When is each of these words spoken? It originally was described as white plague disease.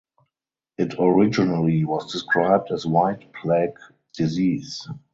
It 0.79 0.95
originally 0.99 1.85
was 1.85 2.11
described 2.11 2.71
as 2.71 2.87
white 2.87 3.31
plague 3.33 3.77
disease. 4.13 4.89